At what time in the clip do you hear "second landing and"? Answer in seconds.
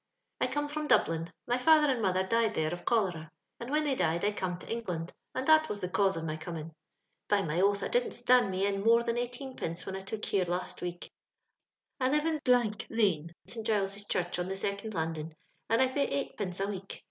14.57-15.83